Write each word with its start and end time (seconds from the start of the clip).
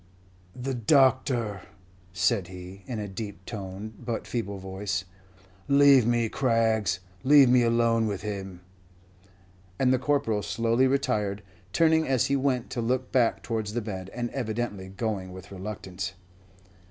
"The 0.59 0.73
doctor!" 0.73 1.61
said 2.11 2.47
he, 2.47 2.81
in 2.87 2.97
a 2.97 3.07
deep 3.07 3.45
toned 3.45 4.03
but 4.03 4.25
feeble 4.25 4.57
voice. 4.57 5.05
"Leave 5.67 6.07
me, 6.07 6.27
Craggs 6.27 7.01
leave 7.23 7.49
me 7.49 7.61
alone 7.61 8.07
with 8.07 8.23
him." 8.23 8.61
And 9.77 9.93
the 9.93 9.99
Corporal 9.99 10.41
slowly 10.41 10.87
retired, 10.87 11.43
turning 11.71 12.07
as 12.07 12.25
he 12.25 12.35
went 12.35 12.71
to 12.71 12.81
look 12.81 13.11
back 13.11 13.43
towards 13.43 13.73
the 13.73 13.81
bed, 13.81 14.09
and 14.11 14.31
evidently 14.31 14.89
going 14.89 15.33
with 15.33 15.51
reluctance. 15.51 16.13